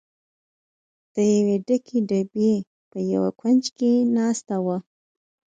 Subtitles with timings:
[1.13, 2.53] د یوې ډکې ډبې
[2.91, 4.67] په یوه کونج کې ناست و.